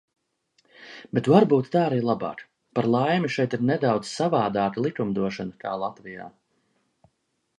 Bet 1.17 1.27
varbūt 1.33 1.67
tā 1.75 1.81
arī 1.89 1.99
labāk. 2.05 2.41
Par 2.79 2.87
laimi, 2.95 3.31
šeit 3.37 3.53
ir 3.57 3.63
nedaudz 3.71 4.15
savādāka 4.21 4.85
likumdošana, 4.89 5.57
kā 5.65 5.75
Latvijā. 5.85 6.27